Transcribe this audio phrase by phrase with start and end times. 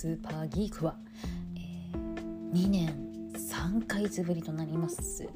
[0.00, 0.96] スーパーギークは、
[1.56, 2.88] えー、2年
[3.34, 5.28] 3ヶ月ぶりとなります。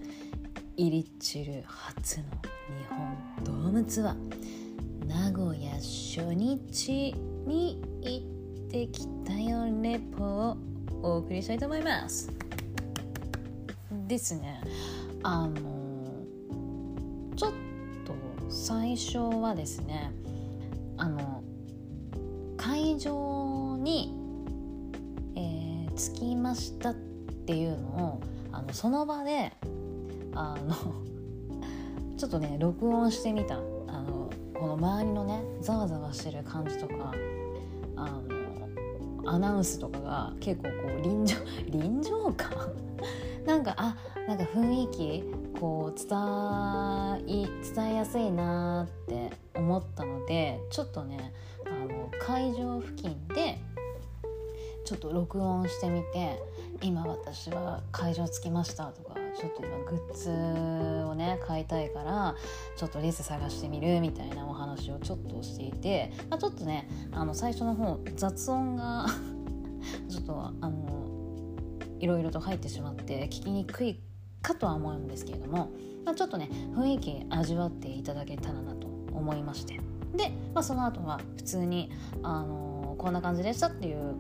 [0.79, 2.31] イリッチル初の日
[2.89, 5.07] 本ドームツアー。
[5.07, 7.15] 名古屋初日
[7.47, 10.57] に行ってきたよレポを
[11.03, 12.33] お送りしたいと思います。
[14.09, 14.63] ですね。
[15.23, 15.57] あの
[17.37, 17.53] ちょっ
[18.07, 18.15] と
[18.49, 20.11] 最初はですね
[20.97, 21.45] あの
[22.57, 24.24] 会場に、
[25.95, 28.21] 着きましたっていうのを
[28.53, 29.53] あのその場で
[30.35, 30.75] あの
[32.17, 33.59] ちょっとね録音してみた。
[33.87, 37.13] あのこの周りのねざわざわしてる感じとか
[37.97, 38.21] あ
[39.25, 41.37] のアナウンスとかが結構こう臨場
[41.69, 42.51] 臨場感？
[43.45, 43.95] なんかあ
[44.27, 45.25] なんか雰囲気
[45.61, 46.09] こう伝
[47.27, 51.35] い伝えやすいなって思ったのでちょっとね
[51.67, 53.59] あの会場付近で
[54.85, 56.39] ちょっと録音してみて
[56.83, 62.35] 今私は会場着きましたとかちょっと今グッズをね買いたいから
[62.77, 69.07] ちょっとレース探してみるみたいなお話をちょっとしていて、まあ、ちょっとねあの最初の方雑音が
[70.09, 71.09] ちょっとあの
[71.99, 74.01] いろいろと入ってしまって聞きにくい
[74.43, 75.71] かとは思うんですけれども、
[76.05, 79.81] まあ、ちょっとね雰囲気味わっていただけたらなと思いまして。
[80.17, 81.91] で、まあ、その後は普通に、
[82.23, 84.15] あのこんな感じでしたっていう、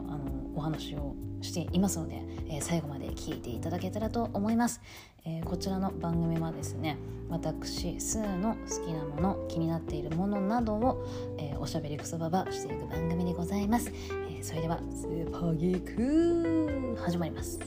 [0.55, 4.81] お話をしていますので、えー、最後まで聞いていただけたらと思います、
[5.25, 6.97] えー、こちらの番組はですね
[7.29, 11.07] 私スーの好きなもの気になっているものなどを、
[11.39, 13.93] えー、おしゃべりくそばばしていく番組でございます、
[14.31, 17.59] えそれではスーパーギーク始まります。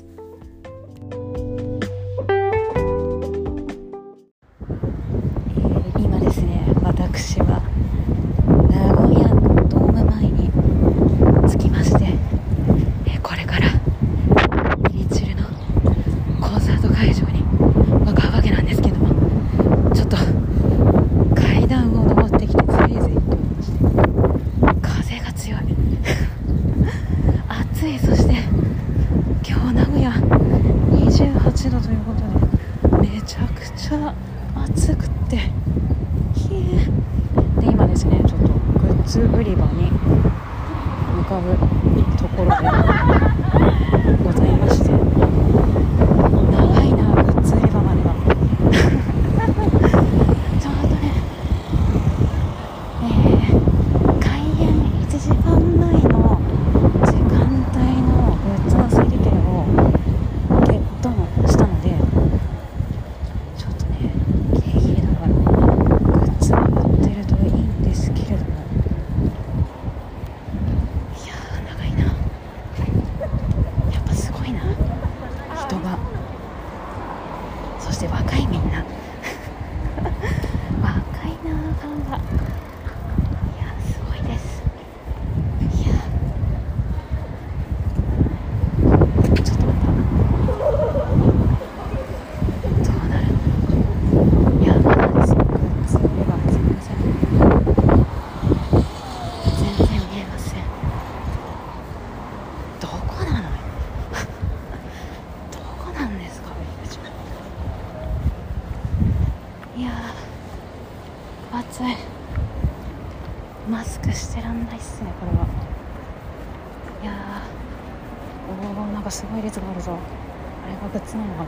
[119.07, 119.93] かすごい列があるぞ。
[119.93, 121.45] あれがグッズなのか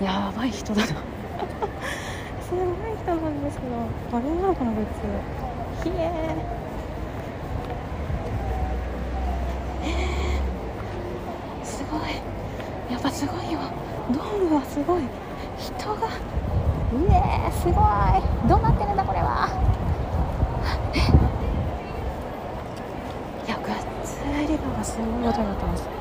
[0.00, 0.06] な。
[0.06, 0.86] やばい人だな。
[2.46, 2.64] すごい
[3.02, 3.76] 人なんですけど
[4.16, 11.64] あれなのかなグッズひえー。
[11.64, 12.00] すごい。
[12.92, 13.58] やっぱすごいよ
[14.10, 15.00] ドームはすごい。
[15.58, 15.94] 人が。
[15.94, 16.00] う
[17.10, 17.74] えーすごい。
[18.48, 19.48] どうなってるんだこれは。
[20.92, 20.98] え
[23.46, 23.74] いやグッ
[24.04, 25.95] ズ売り場がすごいことになってます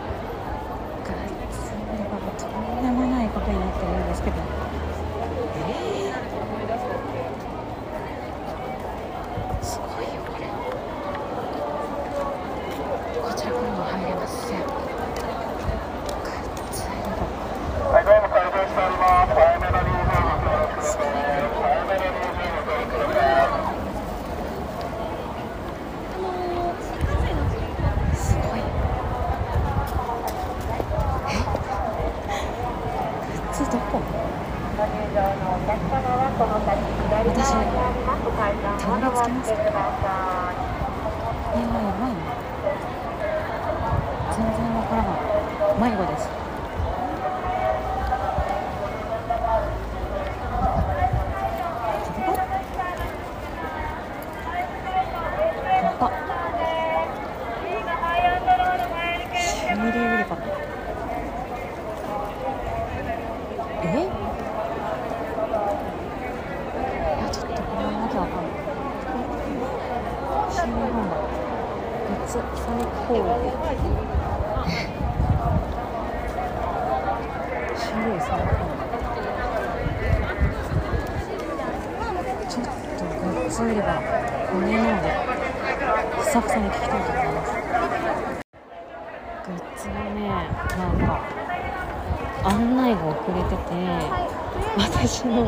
[94.97, 95.45] 私の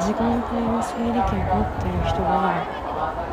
[0.00, 2.32] 時間帯の整理券を持ってる人が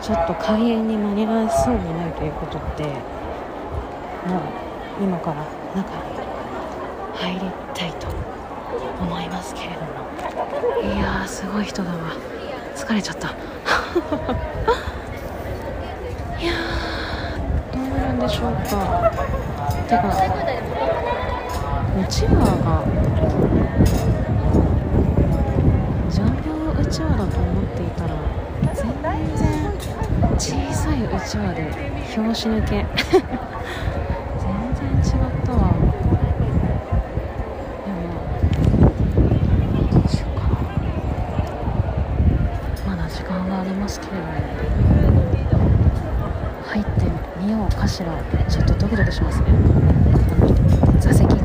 [0.01, 4.42] ちょっと開演に間に合いそうにないということでもう
[5.01, 5.44] 今から
[5.75, 6.19] 中に
[7.16, 7.39] 入り
[7.74, 8.07] たいと
[9.00, 9.88] 思いますけれども。
[10.83, 11.98] いやーすごい人だわ。
[12.75, 13.30] 疲れちゃった。
[13.30, 13.31] い
[16.45, 16.54] や
[17.74, 18.62] どうなるんでしょうか。
[19.88, 20.07] てか
[22.00, 22.84] うちわが
[26.10, 28.13] ジャンルうちわだと思っていたら
[28.75, 28.85] 全
[29.38, 29.71] 然
[30.38, 31.63] 小さいうちわで
[32.13, 32.85] 拍子抜け。
[34.38, 35.57] 全然違ったわ。
[37.85, 38.03] でも
[39.89, 40.41] どうしようか
[42.85, 44.33] まだ時間はありますけれども
[46.65, 46.89] 入って
[47.41, 48.11] みようかしら。
[48.49, 49.45] ちょっとドキドキしますね。
[50.99, 51.35] 座席が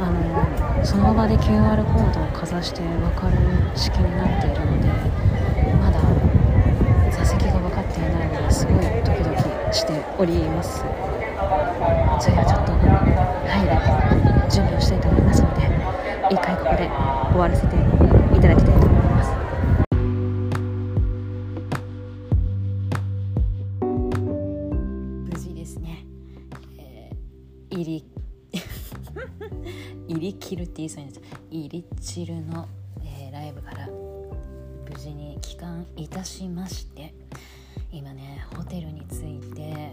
[0.00, 3.36] あのその場で QR コードをざして分かる
[3.76, 4.88] 式になっているので
[5.76, 6.00] まだ
[7.12, 10.78] 座席が分かっていないのですごいドキドキしております。
[12.20, 13.70] それではちょっと入る
[14.50, 15.60] 準備をしたいと思いますので
[16.34, 16.88] 一回ここで
[17.30, 17.67] 終わらせて
[32.08, 32.66] 入り散るの、
[33.02, 37.12] えーライブから無事に帰還いたしまして
[37.92, 39.92] 今ねホテルに着いて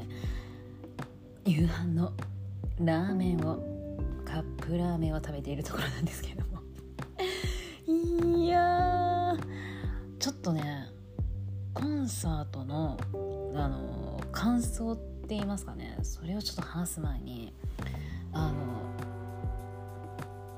[1.45, 2.13] 夕飯の
[2.79, 3.57] ラーメンを
[4.23, 6.55] カップラーメンを食べているところなんですけれども。
[7.87, 9.35] いや
[10.19, 10.87] ちょっとね
[11.73, 12.97] コンサートの
[13.55, 15.97] あの感想って言いますかね。
[16.01, 17.53] それをちょっと話す前に
[18.31, 19.14] あの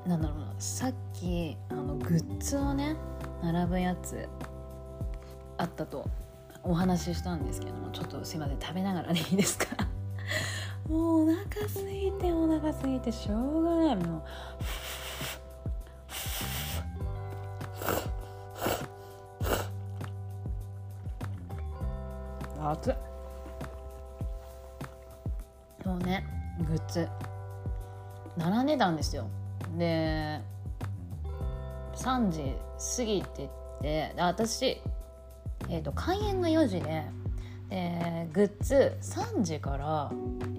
[0.07, 2.95] なんだろうなさっきあのグッズをね
[3.43, 4.27] 並ぶやつ
[5.57, 6.09] あったと
[6.63, 9.67] お話ししたんですけどもちょっとすいません食べながらでいいですか？
[10.89, 13.95] もうお腹空いてお腹空いてしょうがない。
[13.97, 14.21] もう
[22.59, 22.95] 熱っ。
[25.83, 26.25] そうね
[26.67, 27.07] グッズ
[28.35, 29.29] 並んでたんですよ
[29.77, 30.41] で
[31.95, 32.55] 3時
[32.97, 33.49] 過ぎてっ
[33.81, 34.81] て私、
[35.69, 37.05] えー、と開演が4時で
[37.69, 40.11] でグッズ3時から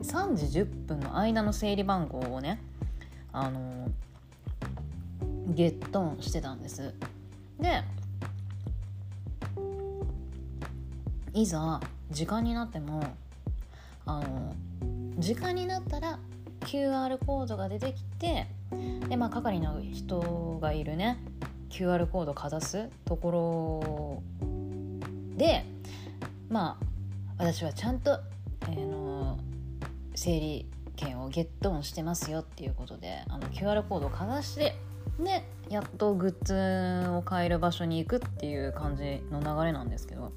[0.02, 2.60] 3時10分の間の整理番号をね
[3.32, 3.88] あの
[5.48, 6.94] ゲットンしてたんです。
[7.58, 7.82] で
[11.32, 13.02] いざ時間になっても
[14.04, 14.54] あの
[15.18, 16.18] 時間になったら
[16.60, 18.46] QR コードが出てきて
[19.08, 21.18] でまあ係の人がいるね。
[21.70, 25.64] QR コードかざすところで
[26.48, 26.84] まあ
[27.36, 28.18] 私はちゃんと、
[28.62, 29.38] えーの
[30.14, 34.74] 整理券をゲットオンしてますよっていうことであの QR コードをかざして
[35.20, 40.32] でやっとグッズを買える場所に行くっていう感じの流れなんですけど、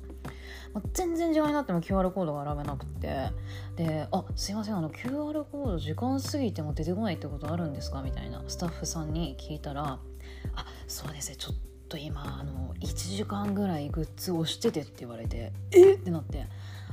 [0.73, 3.31] まあ全然時間になっても QR コードが現れなくて
[3.75, 9.99] で「あすいませんあの QR コード時間過ぎても出てこないってことあるんですか?」みたいなスタッフさんに聞いたら
[10.55, 11.55] 「あそうですねちょっ
[11.89, 15.93] と今あの1時間ぐらいグッズ押してて」って言われて「え？
[15.93, 16.47] っ!」ってなって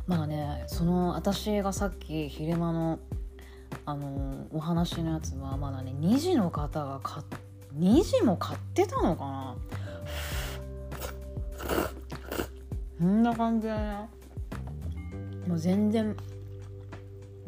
[0.06, 2.99] まだねその私がさっき昼間の
[3.85, 7.23] あのお話のやつはまだね2時の方が買
[7.76, 9.56] 2時も買ってたのかな？
[12.99, 14.09] こんな感じでね。
[15.47, 16.17] もう全然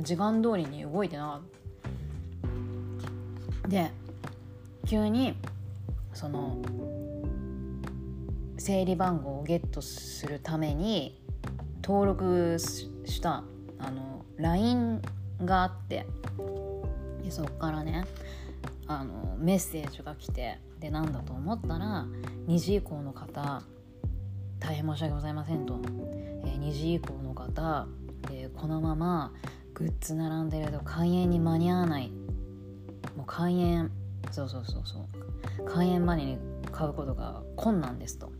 [0.00, 1.42] 時間通りに動いてなかっ
[3.62, 3.68] た。
[3.68, 3.90] で
[4.86, 5.34] 急に
[6.14, 6.56] その
[8.58, 11.20] 整理番号をゲットするために
[11.82, 13.44] 登録しした
[13.78, 15.02] あの LINE
[15.44, 16.06] があって。
[17.22, 18.04] でそっからね
[18.86, 20.58] あのメッセージが来て。
[20.80, 22.06] でなんだと思ったら
[22.48, 23.62] 2時以降の方
[24.60, 25.80] 大変申し訳ございませんと、
[26.44, 27.86] えー2時以降の方、
[28.30, 29.32] えーこのまま
[29.74, 32.10] グッズ並んでると開演に間に合わない。
[33.16, 33.90] もう開演
[34.30, 35.08] そうそうそうそ
[35.58, 35.64] う。
[35.64, 36.38] 開演までに
[36.70, 38.30] 買うことが困難ですと。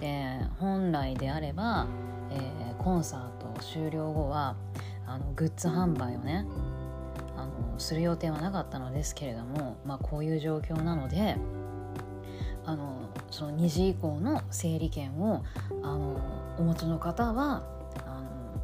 [0.00, 1.86] で本来であれば、
[2.30, 4.56] えーコンサート終了後は
[5.06, 6.46] あのグッズ販売をね
[7.36, 11.36] あのする予定はなかったのですけれども、まあ、こういう状況なので
[12.64, 15.42] あのその2時以降の整理券を
[15.82, 16.20] あの
[16.58, 17.64] お持ちの方は
[18.06, 18.60] あの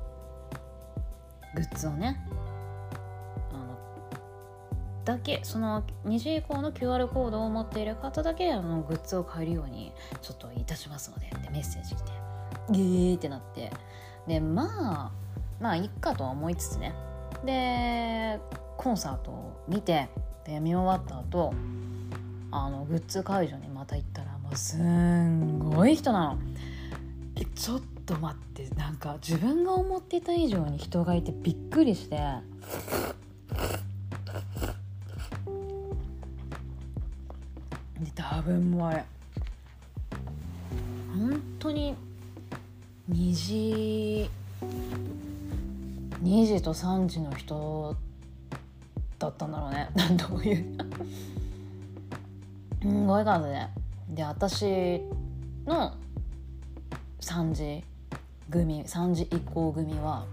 [1.55, 2.21] グッズをね
[3.53, 3.77] あの
[5.05, 12.13] だけその2時以降の QR コードを持っている方だけあのグッズを買えるようにちょっといたしますのでってメッセージ来て
[12.71, 13.73] ゲーってなって。
[14.29, 15.11] でまあ
[15.59, 16.95] まあいっかとは思いつつね。
[17.45, 18.39] で
[18.77, 20.09] コンサートを見て
[20.45, 21.53] で見終わった後
[22.51, 26.39] あのグッズ会場にまた行ったらもうすんごい人なの。
[27.37, 28.69] えちょっと待って。
[28.75, 32.17] なんか自分が思ってた以上に人がいてびっくりして。
[32.17, 32.23] で
[38.15, 39.05] 多分もうあれ。
[41.15, 41.95] 本当に
[43.11, 44.31] 2時
[46.23, 47.97] 2時と3時の人
[49.19, 49.89] だったんだろうね。
[50.29, 50.77] どういう。
[52.83, 53.78] すごい数で。
[54.11, 55.03] で私
[55.67, 55.95] の
[57.21, 57.85] 3時
[58.51, 60.27] 組3時以降組は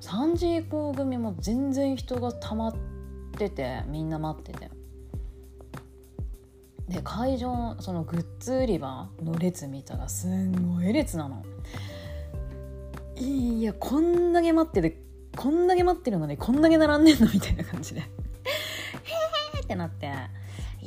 [0.00, 2.74] 3時以降組も全然人が溜まっ
[3.38, 4.70] ててみんな待ってて。
[6.88, 11.44] で会場そのグッズ売り場の列見たらすんごい列なの。
[13.16, 15.00] いやこんだけ待ってて
[15.36, 18.00] こんだけ待ってるのにこんだけ並んでんのみたいな感じで。
[18.00, 20.39] へーってなって。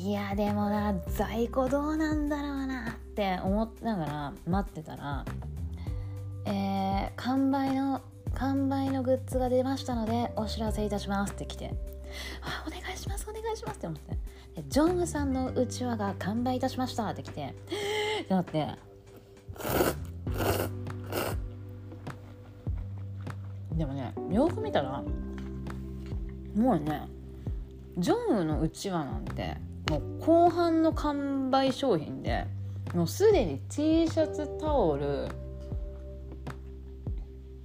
[0.03, 5.23] いやでもな在庫どうなんだろうなって思いながら待ってたら
[6.45, 8.01] えー、完売の
[8.35, 11.73] 完売のグッズが出ましたのでお知らせいたしますって来て
[12.41, 14.17] あお願いしますお願いしますって思って。
[14.61, 18.67] でジョンウさんのうちわが完売いたしましたって来てってなって。
[23.71, 25.01] でもねよく見たら
[26.55, 27.07] もうね
[27.97, 29.55] ジョンウのうちわなんて
[29.89, 32.45] もう後半の完売商品で
[32.93, 35.27] もうすでに T シャツタオル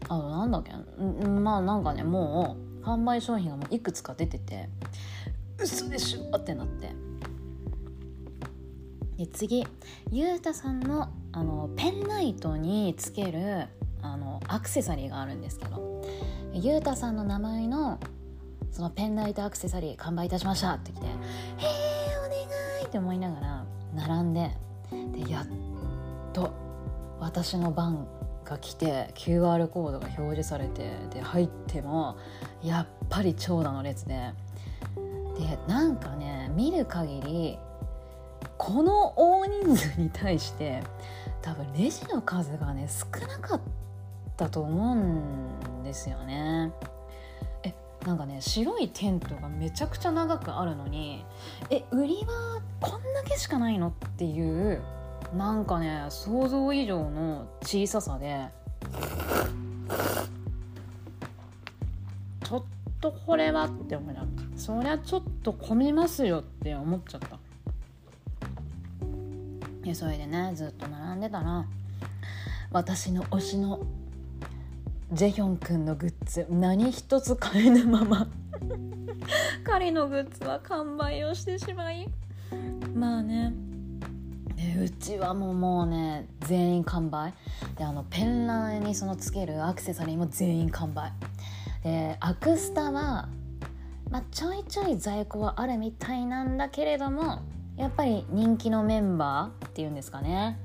[0.04, 4.68] あとなんだっけんまあなんかねもう販売商品がもういくつか出てて
[5.58, 6.92] 嘘でしょってなって
[9.18, 9.66] で次
[10.10, 13.66] ゆうたさんのあのペンライトにつける
[14.00, 16.02] あのアクセサリーがあるんですけど
[16.52, 18.00] ゆうたさんの名前の
[18.70, 21.10] そのペンライトアクセサリー完売いたしましたって来て「へ
[21.84, 21.86] え!」
[22.88, 23.64] って思いながら
[23.94, 24.50] 並んで
[25.12, 25.46] でやっ
[26.32, 26.52] と
[27.20, 28.08] 私の番
[28.44, 32.16] が来て QR コードが表示されてで入っても
[32.62, 34.32] やっぱり長蛇の列で
[35.38, 37.58] でなんかね見る限り
[38.56, 40.82] この大人数に対して
[41.42, 43.60] 多分レジの数がね少なかっ
[44.36, 46.72] たと思うんですよね。
[48.08, 51.26] なんかね白いテントがめちゃくちゃ長くあるのに
[51.68, 54.80] え売りはこんだけしかないのっていう
[55.36, 58.46] なんかね想像以上の小ささで
[62.42, 62.64] ちょっ
[62.98, 67.38] とこれはって思いながらそりゃちょっと混みますよって思っちゃった。
[69.82, 71.66] でそれでねずっと並んでたら
[72.72, 73.80] 私の推しの
[75.10, 78.28] ジェヒョン君のグッズ何一つ買えぬまま。
[79.64, 82.10] 彼のグッズは完売をしてしまい。
[82.94, 83.54] まあね。
[84.78, 87.32] うちはもうもうね全員完売。
[87.78, 91.10] であのペンランにそのつけるアクセサリーも全員完売。
[91.82, 93.30] でアクスタは、
[94.10, 97.40] まあ、ちょいちょい在庫はあるみたいなんだけれども
[97.76, 100.58] やっぱり人気のメンバーっていうんですかね。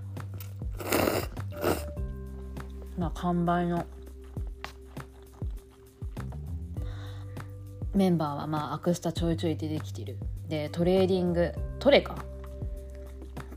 [2.97, 3.85] まあ完売の
[7.93, 10.17] メンバーはまあアクスタちょいちょい出てきてる。
[10.47, 11.53] でトレーディング。
[11.79, 12.15] トレカ？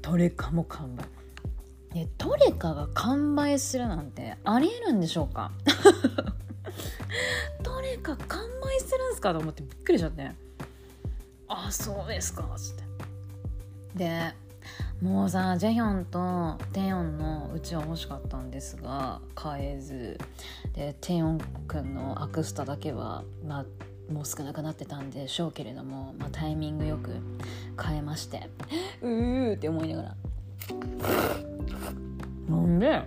[0.02, 1.04] トレカも完売。
[1.94, 5.50] でトレカが完売するなんてありえるんでしょうか？
[7.62, 10.30] トレカ完売するんすかと思ってびっくりしちゃって。
[11.48, 12.84] あそうですかつって。
[13.96, 14.34] で
[15.00, 20.18] もうさジェヒョンとテヨンのうちは欲しかったんですが買えず
[20.74, 23.64] でテヨンくんのアクスタだけはまあ
[24.10, 27.10] もう少なくなってたんでしょうけれども、まあ、タイミングよく
[27.82, 28.48] 変えまして
[29.02, 30.16] うーって思いながら
[32.48, 33.02] なんで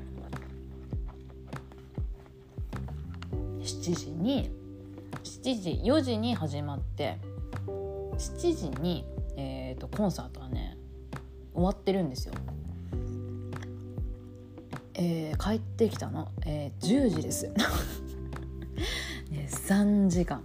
[3.61, 4.51] ？7時に
[5.23, 7.17] 7時4時に始まって
[7.67, 9.05] 7時に、
[9.37, 10.77] えーと、コンサートはね
[11.53, 12.33] 終わってるんですよ。
[14.95, 17.47] えー、帰ってきたの、えー、10時です。
[19.31, 20.43] ね、3時間。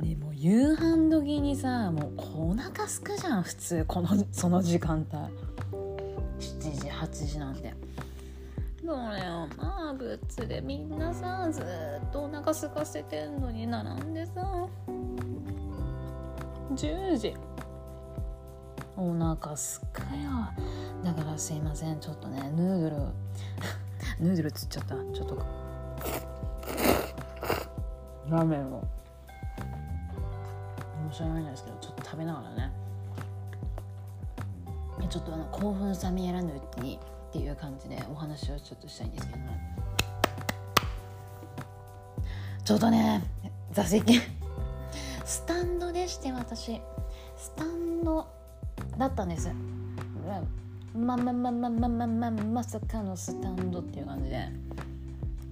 [0.00, 5.54] ね、も夕飯時にさもうお腹すくじゃん普通このその時間帯。
[6.38, 7.72] 7時8時なんで
[8.80, 14.32] それをまあグッズでみんなさずっとお腹空かせてんのに並んでさ
[16.72, 17.34] 10時。
[18.96, 20.06] お腹すくよ。
[21.04, 22.96] だからすいませんちょっとねヌードル
[24.20, 24.94] ヌードルつっちゃった。
[24.94, 25.36] ちょっと。
[28.28, 28.84] ラーメンを。
[31.14, 32.72] しょうがないですけどちょっと食べながらね。
[35.08, 39.76] ちょっとあの興奮冷めやらぬうちにっていう感じでお話をちょっとしたいんですけどね。
[42.64, 43.22] ちょうどね
[43.70, 44.20] 座席。
[45.24, 46.80] スタンドでして私。
[47.36, 48.26] スタンド
[48.98, 49.52] だったんです。
[50.96, 54.48] まあまあまあまあまあまあまさかのスタンドっていう感じで。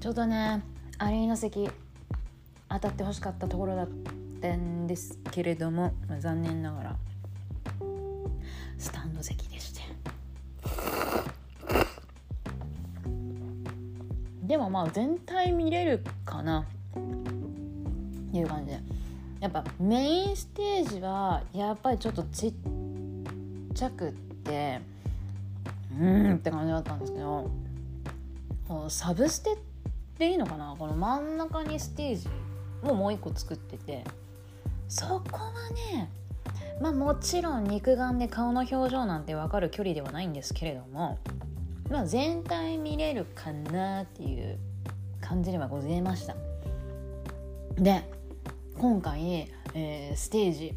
[0.00, 0.62] ちょうどね
[0.98, 1.70] アリーナ席
[2.68, 4.21] 当たってほしかったところだった。
[4.56, 6.96] んですけれどもまあ残念ながら
[8.78, 9.82] スタンド席でして。
[14.42, 16.60] でもまあ全体見れるかな。
[16.60, 16.64] っ
[18.32, 18.80] ていう感じで。
[19.40, 22.54] やっぱメインステージはやっぱりちょっとちっ
[23.74, 24.80] ちゃくって
[25.98, 27.50] うんって感じだったんですけど
[28.88, 29.56] サブステっ
[30.18, 30.74] ていいのかな？
[30.78, 32.28] この真ん中にステージ
[32.82, 34.04] ももう一個作ってて。
[34.92, 35.52] そこは
[35.94, 36.10] ね
[36.80, 41.18] まあもちろん肉眼で顔の表情なんて分かる距離ではないんですけれども
[41.90, 44.58] まあ、全体見れるかなっていう
[45.20, 46.34] 感じではございました。
[47.74, 48.02] で
[48.78, 50.74] 今回、えー、ステージ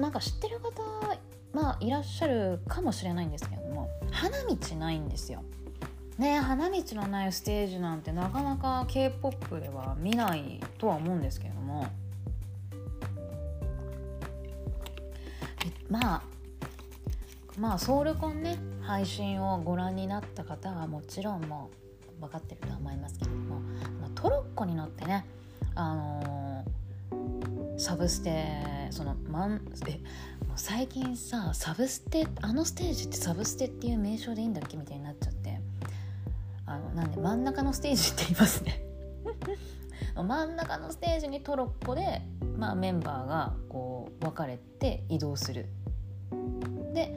[0.00, 0.70] なんか知ってる方
[1.52, 5.42] まあいらっしゃるかもしれないんですけれども花道ないんですよ。
[6.18, 11.86] ね花道のないステージなんてなかなか k p o p では見ないとは思うんですけれども
[15.88, 16.22] まあ
[17.58, 21.70] まあソウルコンね配信をご覧になった方はもちろんも
[22.18, 23.60] う分かってると思いますけれども、
[24.14, 25.24] トロッコに乗ってね
[25.74, 30.00] あのー、サブステそのマンえ
[30.56, 35.60] 最近さサブステあのステージってサブステっていう名称でいいんだっけみたいになっちゃって
[36.66, 38.84] あのなんで真ん中のステージって言いますね。
[40.14, 42.22] 真ん中のステージにトロッコで、
[42.56, 45.66] まあ、メンバーがこう分かれて移動する。
[46.98, 47.14] で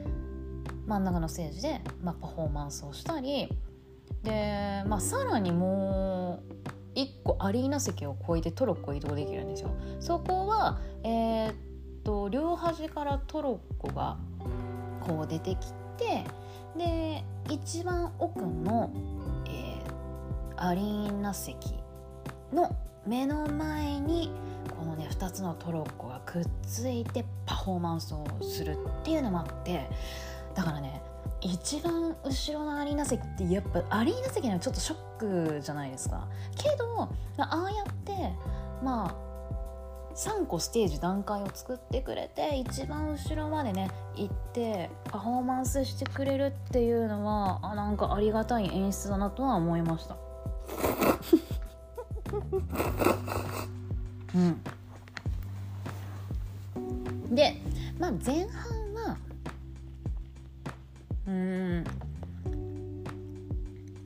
[0.86, 3.48] 真ん中のステージで、まあ、パフォーマンスをしたり
[4.22, 6.42] で、まあ、さらにも
[6.94, 9.74] う1個アリーナ席を越えてトロッコ移動できるんですよ。
[9.98, 11.54] そこは、えー、っ
[12.04, 14.18] と両端からトロッコが
[15.00, 16.24] こう出てきて
[16.76, 18.92] で一番奥の、
[19.48, 21.74] えー、アリーナ席
[22.52, 24.30] の目の前に
[24.78, 29.88] このね2つのトロッコがくっついてパフォーマンスをするっていうのもあって
[30.54, 31.02] だからね
[31.40, 36.28] 一番後ろのアリーナ席ってやっぱアリーナ席にはちょっとショックじゃないですか。
[36.56, 37.08] けどあ
[37.38, 38.12] あやって
[38.82, 39.32] まあ
[40.14, 50.16] 3個ステージ段階を作ってくれて一番後ろまでね行ってパフォーマンスしてくれるっていうのはあなんかありがたい演出だなとは思いました。
[54.34, 54.60] うん。
[57.32, 57.56] で
[57.98, 59.16] まあ前半は
[61.26, 61.84] うん。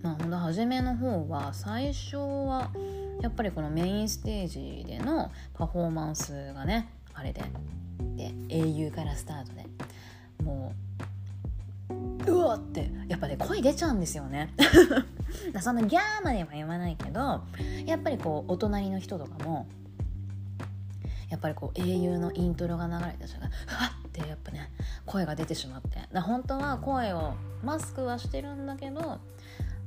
[0.02, 2.70] まあほんと初めの方は最初は
[3.20, 7.42] やっぱりこのメインステージでのパフォーマンスがねあれで。
[8.16, 9.66] で英雄からスタートで。
[10.42, 10.72] も
[12.26, 14.52] ううわってやっぱね声出ちゃうんですよね。
[15.60, 17.42] そんなギャーまでは言わないけど
[17.84, 19.66] やっぱりこうお隣の人とかも
[21.28, 24.70] やっぱりこう英雄のイントロが流れた瞬間はっってやっぱね
[25.04, 26.00] 声が出てしまって。
[26.12, 29.20] だ本当は声をマスクはしてるんだけど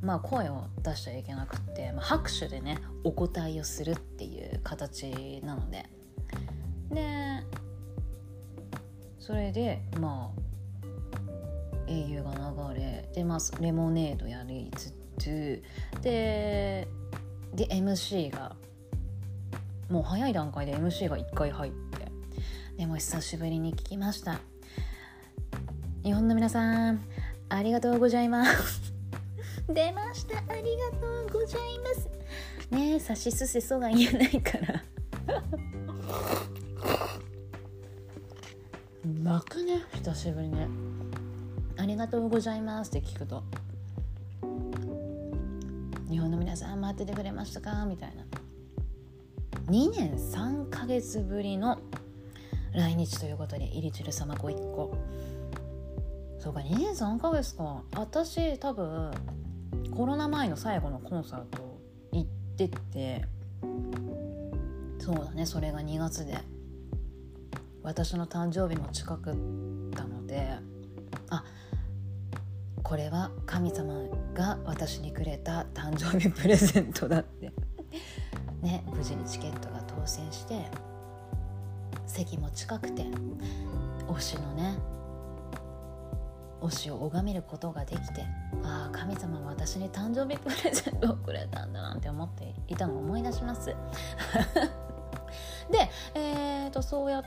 [0.01, 5.89] まあ声を出しちゃいけなくって、まあ、拍手でねお答えをするっていう形なので。
[6.91, 7.43] で
[9.19, 10.39] それでまあ
[11.87, 12.33] 英雄が
[12.73, 15.63] 流れで、まあ、レモネードやりつつ
[16.01, 16.87] で
[17.53, 18.55] で MC が
[19.89, 22.07] もう早い段階で MC が1回入って
[22.77, 24.39] でも久しぶりに聞きました。
[26.03, 27.01] 日本の皆さん
[27.49, 28.93] ありがとうございます。
[29.67, 30.37] 出ました。
[30.37, 32.09] ありがとうございます。
[32.71, 34.83] ねえさしすせそが言えないから。
[39.03, 40.67] 泣くね久しぶりね
[41.77, 43.43] ありがとうございますって聞くと。
[46.09, 47.85] 日本の皆さん待っててくれましたか？
[47.85, 48.38] みたいな。
[49.69, 51.77] 2年3ヶ月ぶりの
[52.73, 54.97] 来日ということでイリチル様ご一行。
[56.39, 57.83] そうか2年3ヶ月か。
[57.95, 59.11] 私多分
[59.95, 61.79] コロナ前の最後のコンサート
[62.11, 63.25] 行ってて。
[64.97, 66.39] そうだねそれが2月で。
[67.83, 69.35] 私の誕生日も近くっ
[69.95, 70.49] たので。
[71.29, 71.43] あ
[72.81, 73.93] これは神様
[74.33, 77.38] が私にくれた誕生日プレゼントだって
[78.61, 80.65] ね無事にチケットが当選して
[82.05, 83.03] 席も近くて
[84.07, 84.77] 推しのね
[86.61, 88.25] 推しを拝めることができて
[88.63, 93.67] ああ神様は私に誕生日プレゼントをくれたんだなんて思っていたのを思い出します。
[95.71, 97.23] で、えーと、そうやっ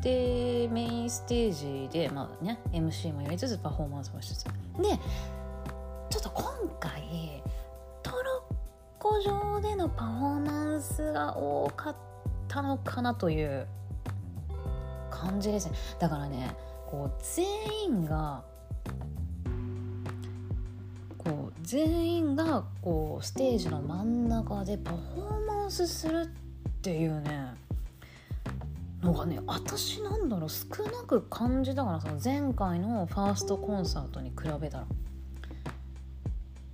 [0.00, 4.44] てメインステージで、まあね、MC もやりつつパフォーマンスもしつつ。
[4.44, 4.50] で
[6.08, 6.44] ちょっと今
[6.78, 7.42] 回
[9.20, 11.96] 上でのパフォーマンスが多かっ
[12.48, 13.66] たのかなという
[15.10, 15.76] 感じですね。
[15.98, 16.54] だからね
[16.86, 17.46] こう全
[17.84, 18.42] 員が
[21.18, 26.26] こう全員がこうステージの真ん中でパフォーマンスするっ
[26.82, 27.54] ていうね
[29.02, 34.86] のがね私なんだろう少なく感じたからその前回のファーストコンサートに比べたら。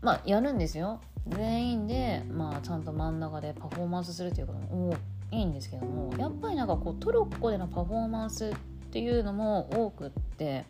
[0.00, 1.00] まあやるんですよ。
[1.30, 4.96] 全員で、まあ、ちゃんと真ん中でパフォーマンスするっていうことも
[5.30, 8.54] いいんですけどもやっぱりなんかこうトロッコでのパフォーマンスっ
[8.90, 10.64] ていうのも多くって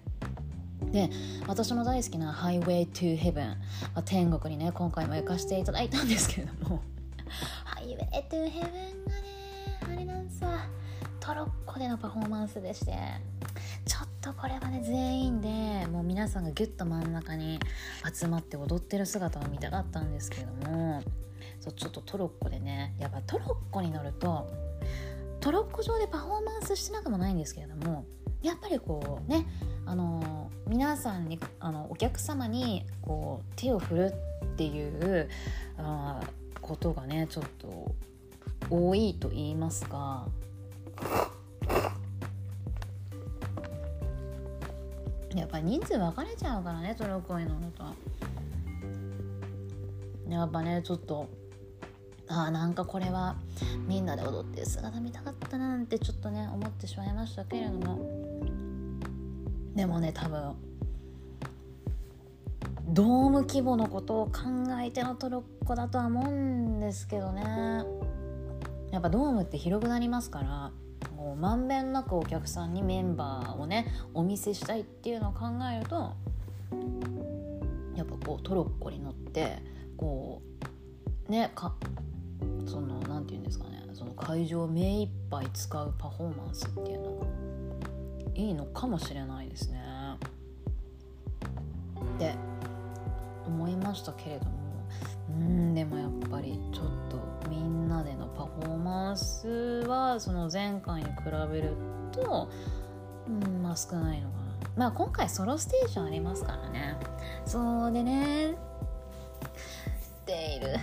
[0.91, 1.11] で
[1.47, 3.57] 私の大好きな「ハイウェイ・トゥ・ヘブン」
[4.05, 6.83] 天国にね今回も行かせていただいたんですけれども
[7.65, 10.67] 「ハイウェイ・トゥ・ヘブン」がねあれなんさ
[11.21, 12.97] トロッコでのパフォーマンスでして
[14.29, 17.59] とこれはね全員でもう皆さんがギュッと真ん中に
[18.13, 21.03] 集まって踊ってる姿を見たかったんですけども
[21.61, 24.51] そうちょっとトロッコでねやっぱトロッコに乗ると
[25.41, 28.05] トロッコ上でパフォーマンスしてなくもないんですけれども
[28.43, 29.47] やっぱりこうね
[29.87, 34.13] あの皆さんにあのお客様にこう手を振る
[34.45, 35.29] っていう
[35.79, 36.21] あ
[36.61, 37.95] ことがねちょっと
[38.71, 40.29] 多いと言いますか。
[45.39, 47.85] やっぱ人数分かれちゃうからねトロッコに乗ると。
[50.29, 51.27] やっぱねちょっと
[52.29, 53.37] あなんかこれは
[53.87, 57.99] みんなで踊ってる姿見たかったななんてちょっとね思ってしまいましたけれども。
[59.75, 60.55] でもね多分
[62.89, 64.33] ドーム規模のことを考
[64.83, 67.85] えてのトロッコだとは思うんですけどね。
[68.91, 70.73] やっぱドームって広くなりますから。
[71.29, 76.15] もうまんべんなくお客さんにメンバーをねお見せしたいっていうのを考えると
[77.95, 79.59] やっぱこうトロッコに乗って
[79.99, 80.41] こ
[81.29, 81.75] うねか
[82.67, 87.27] その何て言うんですかねその会場を目いっぱい使うパフォーマンスっていうのが
[88.35, 89.83] いいのかもしれないですね。
[92.17, 92.35] って
[93.47, 94.51] 思いましたけれども
[95.29, 99.78] うんでもやっぱりちょっとみんなでのパフォーマンス
[100.21, 101.13] その前回に比
[101.51, 101.75] べる
[102.13, 102.49] と
[103.29, 104.43] うんまあ少ないのかな。
[104.77, 106.97] まあ今回ソロステージありますからね。
[107.45, 108.55] そうでね。
[110.25, 110.77] テイル。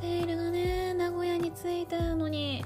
[0.00, 2.64] テイルがね名古屋に着いたのに。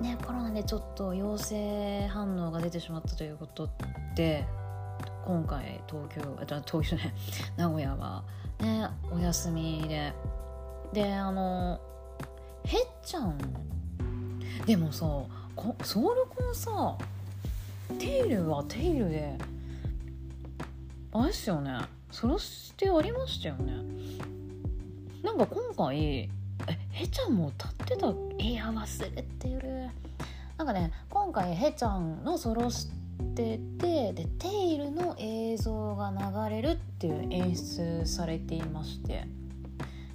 [0.00, 3.70] ねコロナでちょっと陽性反応が出てしまったということ
[4.14, 4.46] で
[5.24, 7.14] 今回東京あ東京ね
[7.56, 8.22] 名古屋は
[8.60, 10.12] ねお休みで。
[10.92, 11.80] であの
[12.66, 13.38] へっちゃん
[14.66, 15.06] でもさ
[15.82, 16.96] ソウルコンさ
[17.98, 19.38] テイルはテイルで
[21.12, 21.78] あれっすよね。
[22.10, 23.72] そらしてありましたよね。
[25.22, 26.28] なんか今回え
[26.90, 29.88] へちゃんも歌ってたいや忘れてる
[30.58, 32.90] なんかね今回へちゃんのソロス
[33.34, 39.26] ててでテイルの映像が流れるっていう演出されていまして。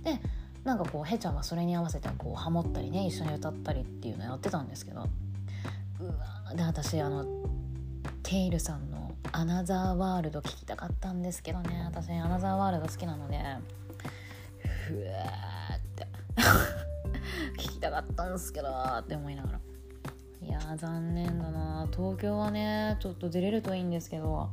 [0.03, 0.19] で
[0.63, 5.08] なんかこうへちゃんはそれに合わせてこうハモったりね一緒に歌ったりっていうのやってたんですけど。
[6.00, 7.26] うわで私あの
[8.24, 11.84] テイルさんの「アナザーワールド」聞きたかったんですけどね。
[11.86, 13.38] 私アナザーワールド好きなので
[14.88, 16.08] ふわーって。
[17.58, 19.60] 聞きたかったんですけどって思いながら。
[20.41, 24.50] いや残念だな東京はねちょっと出れるといいんですけど。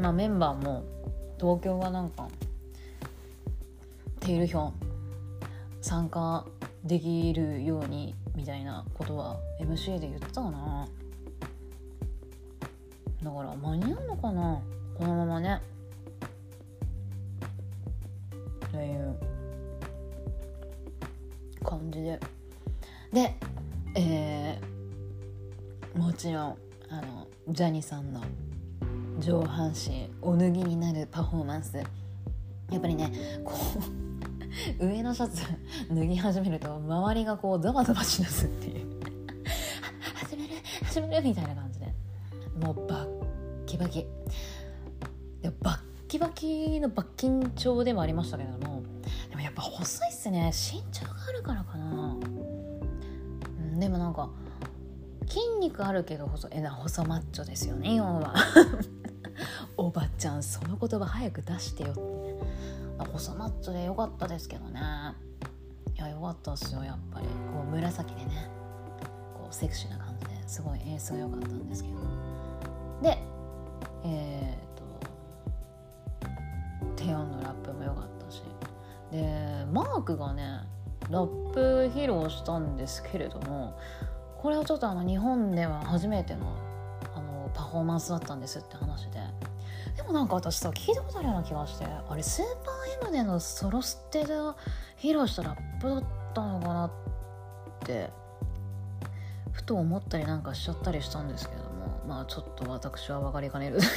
[0.00, 0.84] まあメンバーも
[1.38, 2.28] 東京はなんか
[4.28, 4.72] テイルヒョン
[5.80, 6.44] 参加
[6.84, 10.86] できるようにみたいなことは MC で言ってたかな。
[13.22, 14.60] だから間に合うのかな。
[14.98, 15.62] このままね。
[18.66, 19.16] っていう
[21.64, 22.20] 感じで。
[23.10, 23.34] で
[23.94, 26.58] えーもちろん
[26.90, 28.20] あのジャニーさんの
[29.20, 31.82] 上半身お脱ぎになるパフォーマンス。
[32.70, 33.10] やっぱりね
[33.44, 33.54] こ
[34.80, 35.42] う 上のシャツ
[35.90, 38.86] 脱ぎ始めると周りがこうザワザワしだすっていう。
[40.14, 40.54] 始める
[40.84, 41.94] 始めるみたいな感じで。
[42.60, 44.06] もうバッキバキ。
[45.42, 48.82] でバッキバキの罰金帳でもありましたけれども
[49.30, 50.50] でもやっぱ細いっすね。
[50.52, 52.16] 身長があるからかな。
[53.70, 54.28] うんでもなんか
[55.28, 58.34] 筋肉あるけど細えな細マッチョですよね要は。
[59.76, 62.27] おばちゃんその言葉早く出してよって。
[63.04, 64.80] 細マッチョでよかったですけどね。
[65.94, 67.26] いやよかったっすよやっぱり。
[67.26, 68.50] こう紫でね。
[69.34, 71.96] こうセクシーな感じですごい演出が良かったんですけど。
[73.02, 73.18] で
[74.04, 76.28] えっ、と
[76.96, 78.42] 低音のラップも良かったし。
[79.10, 80.60] でマークがね
[81.10, 83.78] ラップ披露したんですけれども
[84.36, 86.54] これはちょっとあの日本では初めての
[87.14, 89.18] あのパフォーマンスだったんですって話で。
[89.96, 94.34] でもなんか私さ聞いたことあるような気がしてあれスーパー M でのソロステで
[94.98, 96.90] 披露したラップだったのかなっ
[97.86, 98.10] て
[99.52, 103.90] ふと思ったりなんかしちゃったりしたんですけどもまあちょっと私は分かりかねるという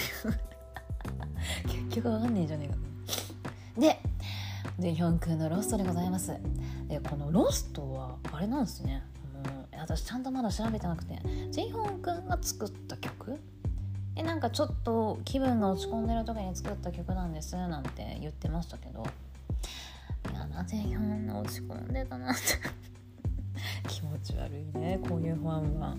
[1.88, 2.76] 結局分かんねえじゃねえか
[3.80, 4.00] で
[4.80, 6.36] ジェヒョン君のロストでございます。
[6.88, 9.04] でこのロストはあれなんですね。
[9.78, 11.20] 私ちゃんとまだ調べてなくて。
[11.52, 13.40] ジェヒョン君が作った曲
[14.16, 19.06] えなんかちょっと気分が落ち込んでる時に作った曲なんですなんて言ってましたけど。
[20.32, 22.42] いやなぜヒョンが落ち込んでたなって。
[23.88, 25.96] 気持ち悪いねこういうファンは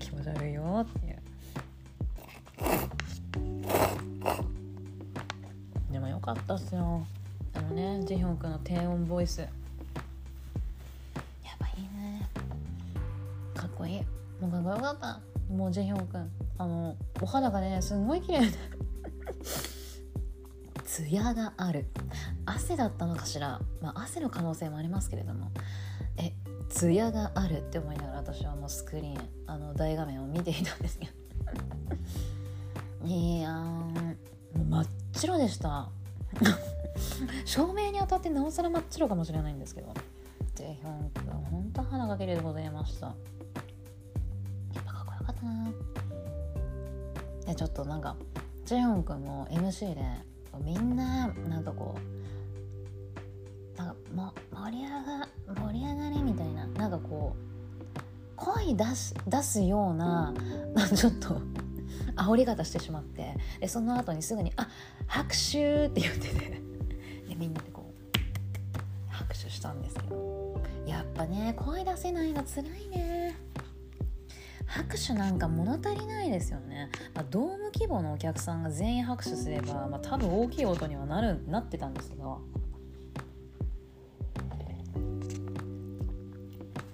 [0.00, 1.22] 気持ち悪いよっていう。
[5.92, 7.06] でもよかったっすよ。
[7.54, 9.40] あのねジヒョン君の低音ボイス。
[9.40, 9.50] やっ
[11.58, 12.28] ぱいいね。
[13.54, 14.02] かっこいい。
[14.40, 15.20] もうかっこよかった。
[15.52, 16.30] もうジェヒョン君。
[16.62, 18.46] あのお肌がねすんごい綺麗で
[20.84, 21.86] ツヤがある。
[22.46, 25.50] 汗だったのかしら、まあ、汗の可能性もありますけれども。
[26.16, 26.32] え
[26.68, 31.12] ツヤがあるって思いながら私はもうスクリーンあの大画面を見ていたんですけど。
[33.08, 34.14] いやーも
[34.54, 35.88] う真っ白でした。
[37.44, 39.92] 照明に当たってなおさら真っ白かもしれないんですけど。
[40.54, 43.06] ジェヒョン君ほんと花が綺麗でございました。
[43.06, 43.12] や
[44.80, 45.91] っぱかっこよかったな。
[47.46, 48.16] でちょっとなんか
[48.64, 50.02] ジェヒョン君も MC で
[50.64, 51.96] みんななんかこ
[53.74, 55.28] うなんかも盛り上が
[55.60, 57.52] 盛り上がりみたいななんかこう
[58.36, 60.34] 声出す出すような
[60.94, 61.40] ちょっと
[62.16, 64.68] 煽り方してしまってでその後にすぐに「あ
[65.06, 66.60] 拍手!」って言ってて
[67.28, 73.36] でみんなでこう拍手したんですけどやっぱね声出せないの辛いね
[74.92, 82.36] 拍手なんか物足りないですよね、まあ、ドーム規模のお客さんが全員拍手すれば、まあ、多分大きい音にはなるなってたんですが。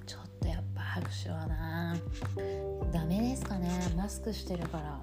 [0.07, 1.97] ちょっとやっぱ拍手はな。
[2.93, 3.69] ダメですかね。
[3.97, 5.01] マスクしてるから。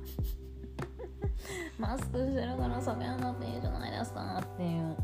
[1.77, 4.95] マスクしてるから酒になっていいじゃないですかっていう。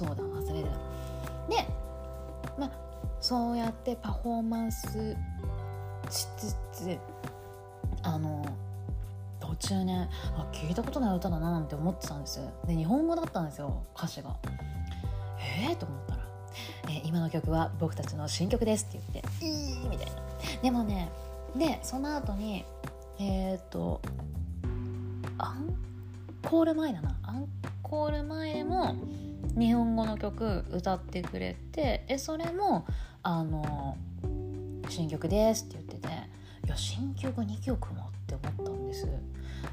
[0.00, 0.70] そうだ忘れてた。
[1.50, 1.68] で
[2.58, 2.70] まあ
[3.20, 5.14] そうやってパフォーマンス
[6.08, 6.98] しつつ
[8.02, 8.42] あの
[9.38, 10.08] 途中ね
[10.38, 12.40] あ聞いたことない歌だななんて思ってたんです。
[12.66, 14.34] で日本語だったんですよ歌詞が。
[15.38, 16.20] えー、と思ったら、
[16.84, 20.12] えー今の曲は僕たちの新曲です」って言って「いい!」みたいな。
[20.62, 21.10] でもね
[21.54, 22.64] でその後に
[23.18, 24.00] えっ、と
[25.36, 25.74] アン
[26.42, 27.18] コール前だな。
[27.22, 27.46] アン
[27.82, 28.94] コール前でも
[29.60, 32.86] 日本語の曲歌ってくれてえそれも
[33.22, 33.98] あの
[34.88, 36.08] 新曲ですって言ってて
[36.66, 39.06] いや新曲2曲もって思ったんです。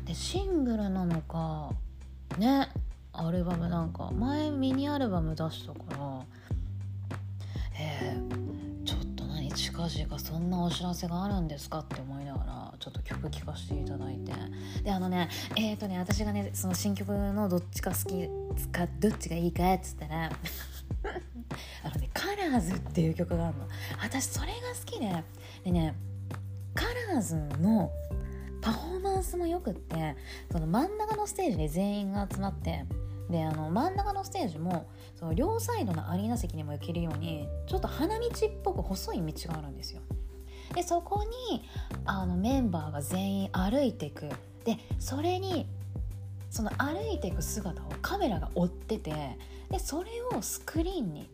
[0.04, 1.72] でシングルなのか
[2.38, 2.70] ね
[3.14, 6.22] アルバムなんか前ミニアルバム出したから
[7.80, 14.32] えーちょっと何近々そんなお知らせがあるんですかって思いながらちょっと曲聴かせていただいて。
[14.84, 18.28] であのねえっ、ー、とね私がねその新曲のどっちか好き
[18.72, 20.26] かどっちがいいかっつったら
[21.84, 23.68] あのね「カラーズっていう曲があるの。
[24.02, 25.24] 私それが好きで。
[25.64, 25.96] でね
[26.74, 27.92] カラーズの
[28.62, 30.16] パフォーマンスもよくって
[30.52, 32.86] その真ん中のステージに全員が集まって
[33.30, 38.30] であの真ん中のステージもその両サイドのアリーナ席にも行けるようにちょっと花道っ
[38.64, 40.02] ぽく細い道があるんですよ。
[40.74, 41.64] でそこに
[42.06, 44.30] あのメンバーが全員歩いていく。
[44.64, 45.66] でそれに
[46.50, 49.38] その歩いていく姿をカメラが追ってて
[49.70, 51.30] でそれをスクリーンに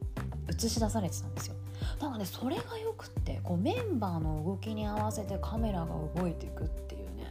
[0.50, 1.56] 映し出されてたんですよ。
[2.00, 7.28] だからねそれがよくってこうメンバーの動きに合わせてカメラが動いていくっていうね。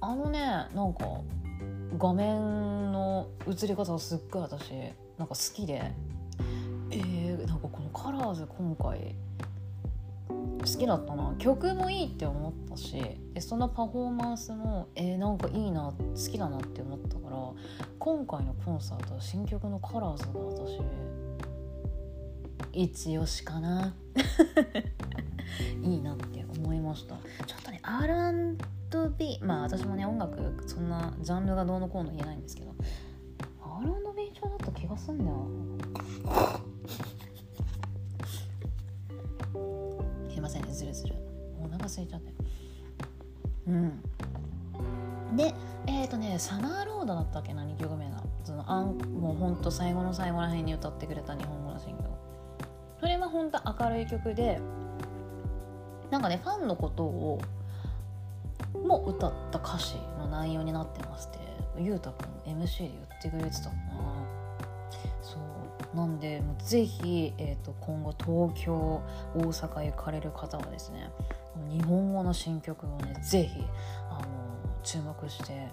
[0.00, 1.20] あのねなんか
[1.98, 4.70] 画面の映り方がすっごい私
[5.18, 5.92] なんか好きで。
[6.90, 9.14] えー、なんかこのカラーズ今回
[10.66, 11.34] 好きだったな。
[11.38, 13.00] 曲もいいって思ったし
[13.32, 17.36] でそのパフォーマンスもえー、なんかいいな好きだなって思ったから
[17.98, 20.80] 今回のコンサートは新曲の「カラーズが私
[22.72, 23.94] 一押しかな。
[25.82, 27.14] いいなって思いました。
[27.46, 32.74] ちょっとね R&B まあ私もね音楽そんなジャンルがどうのこうの言えないんですけど
[33.62, 35.46] R&B 調だった気がすんだよ
[40.46, 40.72] ませんね。
[40.72, 41.14] ずるずる。
[41.60, 42.32] お腹空いちゃって。
[43.66, 44.00] うん。
[45.36, 45.52] で
[45.86, 47.52] えっ、ー、とねサマーロードだったっけ？
[47.52, 48.22] 何曲目が。
[48.44, 52.08] そのあんもうほんと最後の最後らへんに歌ってくれた日本語のシングル
[53.00, 54.60] それは本当明るい曲で
[56.12, 57.40] なんかねファンのことを
[58.72, 64.25] も歌った歌詞の内容になってますってゆうたくん MC で言ってくれてたかな。
[65.96, 69.02] なんでもうぜひ、えーと、今後東京
[69.34, 71.10] 大阪行かれる方はですね
[71.70, 73.64] 日本語の新曲をねぜひ
[74.10, 74.26] あの
[74.82, 75.68] 注目して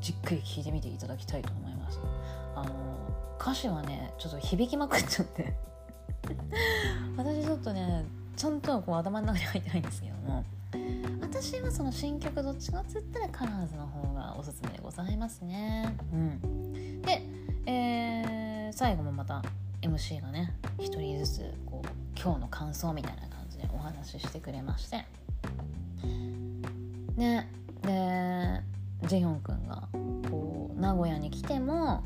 [0.00, 2.00] じっくり聴いてみていただきたいと思います。
[2.56, 2.70] あの
[3.38, 5.52] 歌詞はねちょっと響きまくっちゃって。
[7.16, 8.04] 私ちょっとね
[8.36, 10.44] ちゃんとこう頭の中に入ってないんですけども。
[11.20, 15.96] 私はその新曲どっちかっつったらカラーズの方がおすすめでございますね。
[16.12, 17.22] うん、で、
[17.66, 19.42] えー、最後もまた
[19.82, 21.88] MC がね1人ずつこう
[22.20, 25.04] 今日の感想みたいな感じでお話ししてくれまして
[27.16, 27.48] ね
[27.82, 28.60] で
[29.08, 29.88] ジェヒョン君が
[30.30, 32.04] こう名古屋に来ても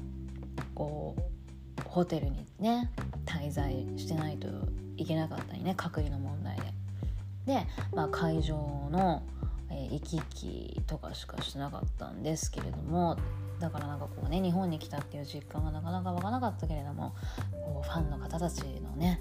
[0.74, 2.90] こうホテルにね
[3.26, 4.48] 滞在してないと
[4.96, 6.62] いけなかったりね隔離の問題で。
[7.46, 8.56] で、まあ、会場
[8.90, 9.22] の、
[9.70, 13.18] えー、行き来とかしかしてなかったんですけれども
[13.60, 17.14] だからなんかこうね日本に来たっていう実感がなかなか湧かなかったけれども
[17.52, 19.20] こうファンの方たちのね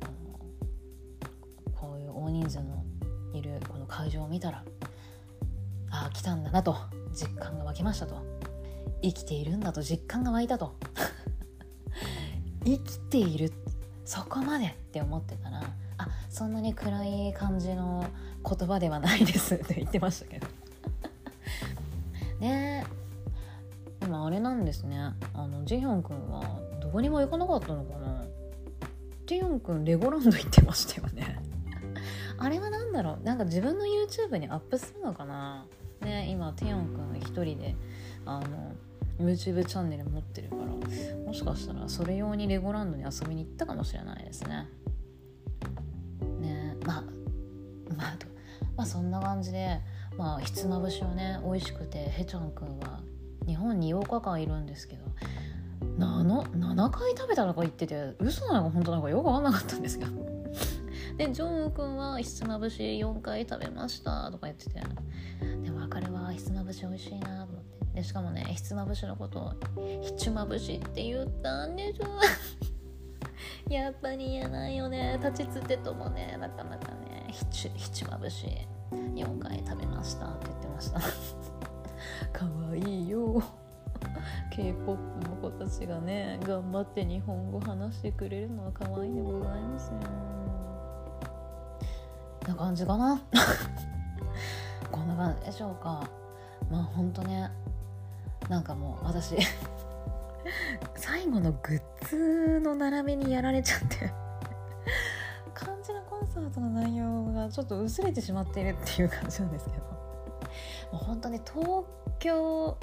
[0.00, 2.84] あのこういう大人数の
[3.32, 4.64] いるこの会場を見たら
[5.90, 6.76] ああ来たんだなと
[7.12, 8.38] 実感が湧きましたと。
[9.00, 10.74] 生きているんだと実感が湧いたと。
[12.64, 13.52] 生きている
[14.04, 15.62] そこまでって思ってたら
[15.96, 18.04] あそんなに暗い感じの
[18.44, 20.46] 言葉ではないですって言ってましたけど。
[22.40, 22.84] ね。
[22.84, 23.07] で
[24.08, 24.98] もあれなんですね。
[25.34, 26.42] あのジヒョン君は
[26.80, 28.24] どこにも行かなかったのかな。
[29.26, 31.42] ジヒョン君レゴランド行ってましたよね。
[32.38, 33.24] あれは何だろう。
[33.24, 35.66] なんか自分の YouTube にアップするのかな。
[36.00, 37.74] ね今テヨン君一人で
[38.24, 38.72] あの
[39.18, 40.62] YouTube チャンネル持ってるから。
[41.26, 44.68] もしかしたらそれ用にレゴランドに遊びに行ったかもしれないですね。
[46.40, 47.02] ねまあ
[47.96, 48.18] まあ
[48.76, 49.80] まあそんな感じで
[50.16, 52.97] まあひつまぶしをね美味しくてへちゃんくんは
[53.48, 55.04] 日本に8日間いるんですけど
[55.98, 60.12] 7, 7回食べたとか言ってて嘘なのか本当なのかよく分かんなかったんですけど
[61.18, 64.80] でジョンウくんはひつまぶし4回食べましたとか言ってて。
[65.62, 67.78] でも分かるわひつまぶし美味しいなと思って。
[67.94, 69.52] でしかもねひつまぶしのことを
[70.02, 72.06] ひちまぶしって言ったんでしょ
[73.72, 75.18] やっぱり言えないよね。
[75.22, 77.44] 立ちつってともねなかなかねひ
[77.90, 78.46] ちまぶし
[78.92, 81.00] 4回食べましたって言ってました。
[82.32, 83.42] かわいいよ。
[84.54, 84.98] K-POP
[85.28, 89.94] の子たちがね頑張って日本語話してくれるのは可愛いでございますよ
[92.46, 93.20] な感じかな？
[94.90, 96.08] こんな感じでしょうか？
[96.70, 97.50] まあほんとね
[98.48, 99.36] なんかもう私
[100.94, 104.12] 最後のグッズの並びにやられちゃって。
[105.56, 109.97] 肝心なコンサートの内容がちょっと薄れてしまっているっていう感じなんですけど。
[110.92, 111.84] もう本当に東
[112.18, 112.76] 京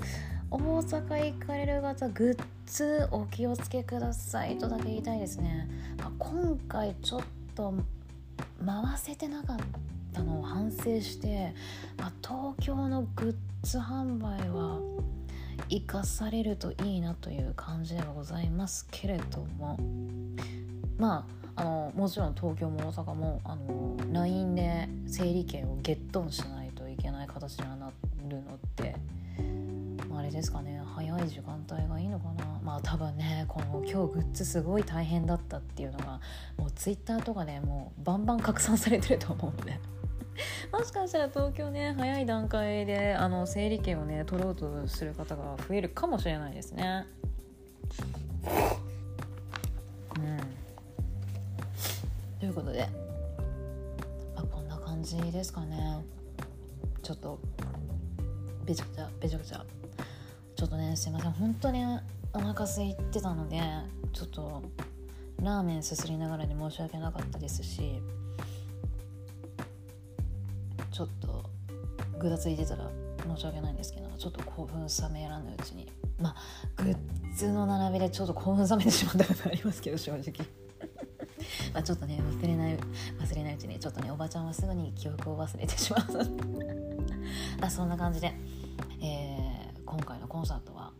[0.51, 5.67] 大阪行かれる方グッズお気をつけくださいとだけ言いたいですね。
[6.19, 7.21] 今回ちょっ
[7.55, 7.73] と
[8.65, 9.57] 回せてなかっ
[10.13, 11.53] たのを反省して、
[11.97, 13.35] まあ、東京のグッ
[13.67, 14.79] ズ販売は
[15.69, 19.77] 生かされるといいなという感じではございますけれども。
[20.97, 26.64] まああのもちろん東京も大阪もあの LINE で整理券をゲットンしない
[27.05, 27.91] けない形にはな
[28.27, 28.95] るので、
[30.09, 36.19] まあ、れですかね早い時間帯がいいのかなまあ多分ねこの今日グッズすごい大変だったっていうのが
[36.57, 39.79] もう Twitter とかでもうバンバン拡散されてると思うので。
[40.73, 47.05] もしかしたら東京ね早い段階であの整理券をね取ろうとする方が増えるかもしれないですね。
[50.17, 50.39] うん、
[52.41, 52.89] ということで、
[54.35, 56.03] まあ、こんな感じですかね
[57.05, 57.39] ちょっと
[58.65, 59.63] べちゃくちゃべちゃくちゃ。
[60.55, 61.31] ちょっとねすいません。
[61.33, 61.83] 本当に
[62.33, 63.61] お腹空いてたので
[64.11, 64.63] ちょっと
[65.39, 68.01] ラーメンすすりながらに申し訳なかったですし
[70.91, 71.47] ちょっと
[72.17, 72.89] ぐだついてたら
[73.27, 75.91] 申し訳ないんですけどちょっと興奮冷めやらぬうちに。
[76.19, 76.35] まあ
[76.81, 76.97] グッ
[77.37, 80.23] ズの並びでちょっと興奮冷めてしまったことありますけど正直。
[81.71, 82.79] まあちょっとね忘れない
[83.19, 86.84] 忘れないうちにちょっとねおばちゃんはすぐに記憶を忘れてしまう
[87.61, 88.33] あそんな感じで、
[89.01, 89.55] えー
[89.85, 90.91] 今回のコンサートは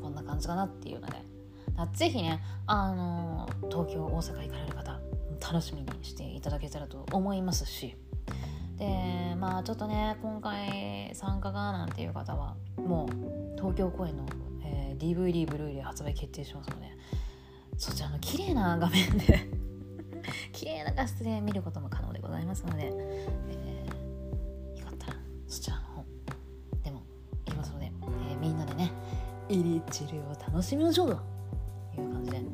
[0.00, 1.34] こんな感じかなっていうので。
[1.76, 5.00] あぜひね、あの東京大阪行かれる方
[5.40, 7.96] 楽しみにしていただけたらと思いますし。
[8.76, 14.24] でまあちょっとね今回参加がなんていう方はもう東京公演の、
[14.64, 16.86] えー DVD ブルーレイ発売決定しますので
[17.76, 19.48] そちらの綺麗な画面で
[20.52, 22.92] 綺麗な画質で見ることも可能でございますので、
[23.48, 23.63] えー
[29.54, 31.08] イリチルを楽しみましょう
[31.94, 32.44] という感じでいや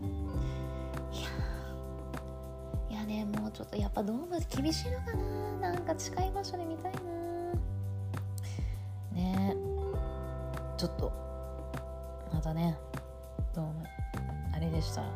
[2.90, 5.12] いやねもうちょっとやっぱドーム厳しいのか
[5.60, 5.72] な。
[5.72, 7.00] なんか近い場所で見たいな
[9.14, 9.56] ね。
[10.76, 11.12] ちょっと
[12.32, 12.76] またね。
[13.54, 13.84] ドーム
[14.54, 15.00] あれでした。
[15.02, 15.08] ら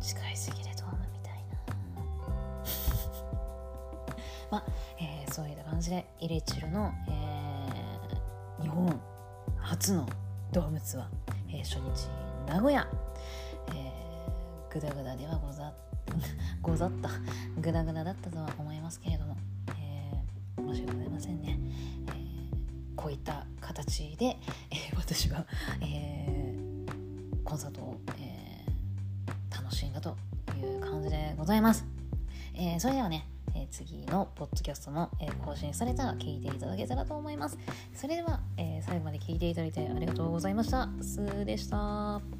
[0.00, 2.04] 近いすぎでドームみたいな
[4.50, 4.64] まあ、
[5.00, 9.00] えーそういった感じでイレチルの、えー日本。
[9.74, 10.08] 初の
[10.52, 11.06] ドームツアー、
[11.48, 12.08] えー初日
[12.46, 12.86] 名古屋、
[13.74, 15.74] えー、グダグダではござ
[16.62, 17.10] ござった。
[17.60, 19.36] グダグダだったとは思いますけれども、
[19.76, 21.58] えー申し訳ございませんね、
[22.06, 24.38] えーこういった形で、
[24.70, 25.44] えー私は、
[25.80, 30.16] えーコンサートを、えー楽しんだと
[30.56, 31.84] いう感じでございます、
[32.54, 33.26] えーそれではね
[34.46, 37.58] ポッドキャストも、えー更新されたら聞いていただけたらと思います。
[37.94, 40.88] それでは、えー最後まで聞いていただいてありがとうございました。
[41.00, 42.33] すーでした。